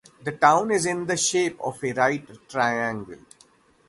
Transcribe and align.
The 0.23 0.31
town 0.31 0.71
is 0.71 0.87
in 0.87 1.05
the 1.05 1.15
shape 1.15 1.61
of 1.61 1.83
a 1.83 1.93
right 1.93 2.27
triangle. 2.49 3.19